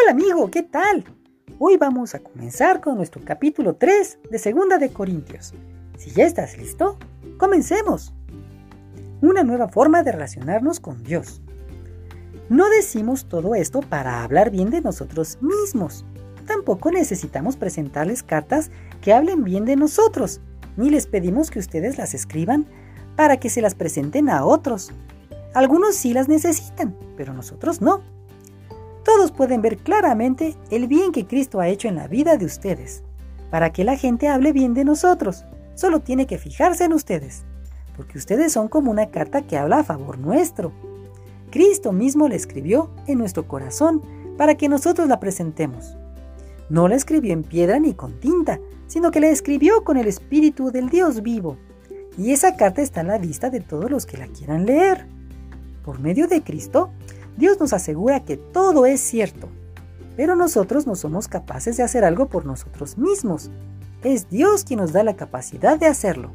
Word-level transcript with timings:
Hola 0.00 0.12
amigo, 0.12 0.48
¿qué 0.48 0.62
tal? 0.62 1.04
Hoy 1.58 1.76
vamos 1.76 2.14
a 2.14 2.20
comenzar 2.20 2.80
con 2.80 2.96
nuestro 2.96 3.20
capítulo 3.24 3.74
3 3.74 4.20
de 4.30 4.38
Segunda 4.38 4.78
de 4.78 4.90
Corintios. 4.90 5.54
Si 5.96 6.10
ya 6.10 6.24
estás 6.24 6.56
listo, 6.56 6.98
comencemos. 7.36 8.14
Una 9.22 9.42
nueva 9.42 9.68
forma 9.68 10.04
de 10.04 10.12
relacionarnos 10.12 10.78
con 10.78 11.02
Dios. 11.02 11.42
No 12.48 12.68
decimos 12.70 13.28
todo 13.28 13.56
esto 13.56 13.80
para 13.80 14.22
hablar 14.22 14.50
bien 14.50 14.70
de 14.70 14.82
nosotros 14.82 15.38
mismos. 15.40 16.04
Tampoco 16.46 16.92
necesitamos 16.92 17.56
presentarles 17.56 18.22
cartas 18.22 18.70
que 19.00 19.12
hablen 19.12 19.42
bien 19.42 19.64
de 19.64 19.74
nosotros, 19.74 20.40
ni 20.76 20.90
les 20.90 21.08
pedimos 21.08 21.50
que 21.50 21.58
ustedes 21.58 21.98
las 21.98 22.14
escriban 22.14 22.66
para 23.16 23.38
que 23.38 23.50
se 23.50 23.62
las 23.62 23.74
presenten 23.74 24.30
a 24.30 24.44
otros. 24.44 24.92
Algunos 25.54 25.96
sí 25.96 26.12
las 26.12 26.28
necesitan, 26.28 26.96
pero 27.16 27.34
nosotros 27.34 27.80
no. 27.80 28.17
Todos 29.18 29.32
pueden 29.32 29.62
ver 29.62 29.78
claramente 29.78 30.54
el 30.70 30.86
bien 30.86 31.10
que 31.10 31.26
Cristo 31.26 31.58
ha 31.58 31.66
hecho 31.66 31.88
en 31.88 31.96
la 31.96 32.06
vida 32.06 32.36
de 32.36 32.44
ustedes. 32.44 33.02
Para 33.50 33.72
que 33.72 33.82
la 33.82 33.96
gente 33.96 34.28
hable 34.28 34.52
bien 34.52 34.74
de 34.74 34.84
nosotros, 34.84 35.44
solo 35.74 35.98
tiene 35.98 36.28
que 36.28 36.38
fijarse 36.38 36.84
en 36.84 36.92
ustedes, 36.92 37.42
porque 37.96 38.16
ustedes 38.16 38.52
son 38.52 38.68
como 38.68 38.92
una 38.92 39.06
carta 39.06 39.42
que 39.42 39.58
habla 39.58 39.80
a 39.80 39.82
favor 39.82 40.18
nuestro. 40.18 40.70
Cristo 41.50 41.90
mismo 41.90 42.28
la 42.28 42.36
escribió 42.36 42.90
en 43.08 43.18
nuestro 43.18 43.48
corazón 43.48 44.02
para 44.36 44.54
que 44.54 44.68
nosotros 44.68 45.08
la 45.08 45.18
presentemos. 45.18 45.96
No 46.70 46.86
la 46.86 46.94
escribió 46.94 47.32
en 47.32 47.42
piedra 47.42 47.80
ni 47.80 47.94
con 47.94 48.20
tinta, 48.20 48.60
sino 48.86 49.10
que 49.10 49.18
la 49.18 49.30
escribió 49.30 49.82
con 49.82 49.96
el 49.96 50.06
Espíritu 50.06 50.70
del 50.70 50.90
Dios 50.90 51.22
vivo. 51.24 51.56
Y 52.16 52.30
esa 52.30 52.54
carta 52.54 52.82
está 52.82 53.00
a 53.00 53.02
la 53.02 53.18
vista 53.18 53.50
de 53.50 53.58
todos 53.58 53.90
los 53.90 54.06
que 54.06 54.16
la 54.16 54.28
quieran 54.28 54.64
leer. 54.64 55.08
Por 55.84 55.98
medio 55.98 56.28
de 56.28 56.40
Cristo, 56.42 56.90
Dios 57.38 57.60
nos 57.60 57.72
asegura 57.72 58.24
que 58.24 58.36
todo 58.36 58.84
es 58.84 59.00
cierto, 59.00 59.48
pero 60.16 60.34
nosotros 60.34 60.88
no 60.88 60.96
somos 60.96 61.28
capaces 61.28 61.76
de 61.76 61.84
hacer 61.84 62.02
algo 62.02 62.26
por 62.26 62.44
nosotros 62.44 62.98
mismos. 62.98 63.48
Es 64.02 64.28
Dios 64.28 64.64
quien 64.64 64.80
nos 64.80 64.92
da 64.92 65.04
la 65.04 65.14
capacidad 65.14 65.78
de 65.78 65.86
hacerlo. 65.86 66.32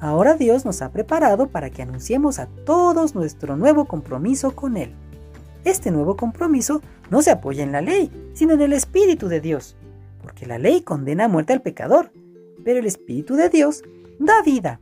Ahora 0.00 0.34
Dios 0.34 0.64
nos 0.64 0.82
ha 0.82 0.90
preparado 0.90 1.50
para 1.50 1.70
que 1.70 1.82
anunciemos 1.82 2.40
a 2.40 2.46
todos 2.46 3.14
nuestro 3.14 3.56
nuevo 3.56 3.84
compromiso 3.84 4.56
con 4.56 4.76
Él. 4.76 4.92
Este 5.62 5.92
nuevo 5.92 6.16
compromiso 6.16 6.82
no 7.10 7.22
se 7.22 7.30
apoya 7.30 7.62
en 7.62 7.70
la 7.70 7.80
ley, 7.80 8.10
sino 8.34 8.54
en 8.54 8.62
el 8.62 8.72
Espíritu 8.72 9.28
de 9.28 9.40
Dios, 9.40 9.76
porque 10.20 10.46
la 10.46 10.58
ley 10.58 10.80
condena 10.80 11.26
a 11.26 11.28
muerte 11.28 11.52
al 11.52 11.62
pecador, 11.62 12.10
pero 12.64 12.80
el 12.80 12.86
Espíritu 12.86 13.36
de 13.36 13.50
Dios 13.50 13.84
da 14.18 14.42
vida. 14.42 14.80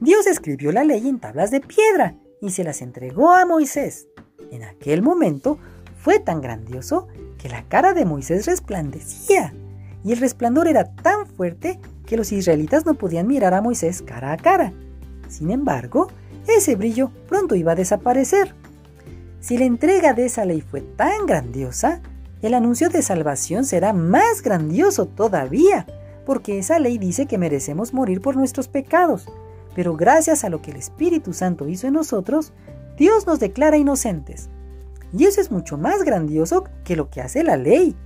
Dios 0.00 0.26
escribió 0.26 0.72
la 0.72 0.82
ley 0.82 1.06
en 1.06 1.20
tablas 1.20 1.50
de 1.50 1.60
piedra 1.60 2.16
y 2.40 2.52
se 2.52 2.64
las 2.64 2.80
entregó 2.80 3.32
a 3.32 3.44
Moisés. 3.44 4.08
En 4.50 4.62
aquel 4.62 5.02
momento 5.02 5.58
fue 5.98 6.18
tan 6.20 6.40
grandioso 6.40 7.08
que 7.38 7.48
la 7.48 7.64
cara 7.64 7.94
de 7.94 8.04
Moisés 8.04 8.46
resplandecía, 8.46 9.52
y 10.04 10.12
el 10.12 10.18
resplandor 10.18 10.68
era 10.68 10.84
tan 10.94 11.26
fuerte 11.26 11.80
que 12.06 12.16
los 12.16 12.30
israelitas 12.30 12.86
no 12.86 12.94
podían 12.94 13.26
mirar 13.26 13.54
a 13.54 13.60
Moisés 13.60 14.02
cara 14.02 14.32
a 14.32 14.36
cara. 14.36 14.72
Sin 15.28 15.50
embargo, 15.50 16.08
ese 16.46 16.76
brillo 16.76 17.10
pronto 17.28 17.56
iba 17.56 17.72
a 17.72 17.76
desaparecer. 17.76 18.54
Si 19.40 19.58
la 19.58 19.64
entrega 19.64 20.12
de 20.12 20.26
esa 20.26 20.44
ley 20.44 20.60
fue 20.60 20.80
tan 20.80 21.26
grandiosa, 21.26 22.00
el 22.42 22.54
anuncio 22.54 22.88
de 22.88 23.02
salvación 23.02 23.64
será 23.64 23.92
más 23.92 24.42
grandioso 24.42 25.06
todavía, 25.06 25.86
porque 26.24 26.58
esa 26.58 26.78
ley 26.78 26.98
dice 26.98 27.26
que 27.26 27.38
merecemos 27.38 27.94
morir 27.94 28.20
por 28.20 28.36
nuestros 28.36 28.68
pecados, 28.68 29.26
pero 29.74 29.96
gracias 29.96 30.44
a 30.44 30.48
lo 30.48 30.62
que 30.62 30.70
el 30.70 30.76
Espíritu 30.76 31.32
Santo 31.32 31.68
hizo 31.68 31.86
en 31.86 31.94
nosotros, 31.94 32.52
Dios 32.96 33.26
nos 33.26 33.40
declara 33.40 33.76
inocentes. 33.76 34.48
Y 35.12 35.24
eso 35.24 35.40
es 35.40 35.50
mucho 35.50 35.78
más 35.78 36.02
grandioso 36.02 36.64
que 36.84 36.96
lo 36.96 37.10
que 37.10 37.20
hace 37.20 37.44
la 37.44 37.56
ley. 37.56 37.96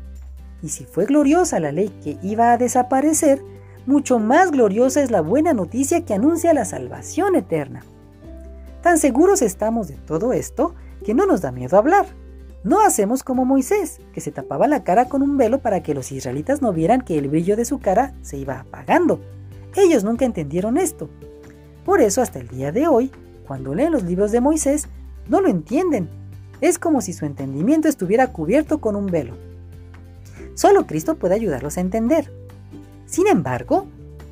Y 0.63 0.69
si 0.69 0.85
fue 0.85 1.07
gloriosa 1.07 1.61
la 1.61 1.73
ley 1.73 1.89
que 2.03 2.19
iba 2.23 2.53
a 2.53 2.59
desaparecer, 2.59 3.43
mucho 3.87 4.19
más 4.19 4.51
gloriosa 4.51 5.03
es 5.03 5.11
la 5.11 5.21
buena 5.21 5.55
noticia 5.55 6.05
que 6.05 6.15
anuncia 6.15 6.53
la 6.53 6.65
salvación 6.65 7.35
eterna. 7.35 7.85
Tan 8.83 8.99
seguros 8.99 9.43
estamos 9.43 9.89
de 9.89 9.95
todo 9.95 10.33
esto 10.33 10.75
que 11.05 11.15
no 11.15 11.27
nos 11.27 11.41
da 11.41 11.53
miedo 11.53 11.79
hablar. 11.79 12.07
No 12.63 12.81
hacemos 12.81 13.23
como 13.23 13.47
Moisés, 13.47 14.01
que 14.13 14.21
se 14.21 14.33
tapaba 14.33 14.67
la 14.67 14.85
cara 14.85 15.07
con 15.07 15.23
un 15.23 15.39
velo 15.39 15.61
para 15.61 15.83
que 15.83 15.95
los 15.95 16.13
israelitas 16.13 16.61
no 16.61 16.73
vieran 16.73 17.01
que 17.01 17.19
el 17.19 17.29
brillo 17.29 17.57
de 17.57 17.65
su 17.65 17.79
cara 17.79 18.15
se 18.21 18.37
iba 18.37 18.61
apagando. 18.61 19.21
Ellos 19.77 20.05
nunca 20.05 20.27
entendieron 20.27 20.77
esto, 20.77 21.09
por 21.85 22.01
eso 22.01 22.21
hasta 22.21 22.39
el 22.39 22.49
día 22.49 22.73
de 22.73 22.87
hoy, 22.89 23.11
cuando 23.51 23.75
leen 23.75 23.91
los 23.91 24.05
libros 24.05 24.31
de 24.31 24.41
Moisés, 24.41 24.87
no 25.27 25.41
lo 25.41 25.49
entienden. 25.49 26.09
Es 26.61 26.79
como 26.79 27.01
si 27.01 27.13
su 27.13 27.27
entendimiento 27.27 27.89
estuviera 27.89 28.29
cubierto 28.29 28.81
con 28.81 28.95
un 28.95 29.07
velo. 29.07 29.35
Solo 30.55 30.87
Cristo 30.87 31.17
puede 31.17 31.35
ayudarlos 31.35 31.77
a 31.77 31.81
entender. 31.81 32.33
Sin 33.07 33.27
embargo, 33.27 33.89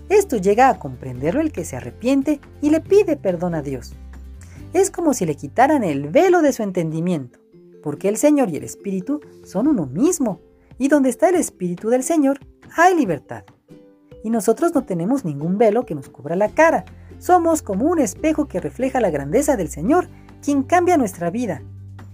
esto 0.08 0.36
llega 0.36 0.68
a 0.68 0.78
comprenderlo 0.78 1.40
el 1.40 1.50
que 1.50 1.64
se 1.64 1.74
arrepiente 1.74 2.40
y 2.62 2.70
le 2.70 2.80
pide 2.80 3.16
perdón 3.16 3.56
a 3.56 3.62
Dios. 3.62 3.92
Es 4.72 4.92
como 4.92 5.12
si 5.14 5.26
le 5.26 5.34
quitaran 5.34 5.82
el 5.82 6.10
velo 6.10 6.40
de 6.40 6.52
su 6.52 6.62
entendimiento, 6.62 7.40
porque 7.82 8.08
el 8.08 8.18
Señor 8.18 8.50
y 8.50 8.56
el 8.58 8.62
Espíritu 8.62 9.20
son 9.42 9.66
uno 9.66 9.86
mismo, 9.86 10.38
y 10.78 10.86
donde 10.86 11.10
está 11.10 11.28
el 11.30 11.34
Espíritu 11.34 11.88
del 11.88 12.04
Señor 12.04 12.38
hay 12.76 12.94
libertad. 12.94 13.42
Y 14.22 14.30
nosotros 14.30 14.76
no 14.76 14.84
tenemos 14.84 15.24
ningún 15.24 15.58
velo 15.58 15.84
que 15.86 15.96
nos 15.96 16.08
cubra 16.08 16.36
la 16.36 16.50
cara, 16.50 16.84
somos 17.18 17.62
como 17.62 17.86
un 17.86 17.98
espejo 17.98 18.48
que 18.48 18.60
refleja 18.60 19.00
la 19.00 19.10
grandeza 19.10 19.56
del 19.56 19.68
Señor, 19.68 20.08
quien 20.42 20.62
cambia 20.62 20.96
nuestra 20.96 21.30
vida. 21.30 21.62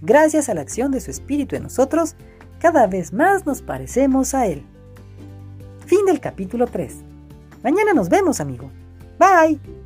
Gracias 0.01 0.49
a 0.49 0.53
la 0.53 0.61
acción 0.61 0.91
de 0.91 0.99
su 0.99 1.11
Espíritu 1.11 1.55
en 1.55 1.63
nosotros, 1.63 2.15
cada 2.59 2.87
vez 2.87 3.13
más 3.13 3.45
nos 3.45 3.61
parecemos 3.61 4.33
a 4.33 4.47
Él. 4.47 4.63
Fin 5.85 6.05
del 6.05 6.19
capítulo 6.19 6.67
3. 6.67 6.95
Mañana 7.63 7.93
nos 7.93 8.09
vemos, 8.09 8.39
amigo. 8.39 8.71
Bye. 9.19 9.84